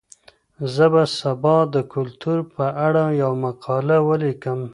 [0.73, 4.59] زه به سبا د کلتور په اړه یوه مقاله ولیکم.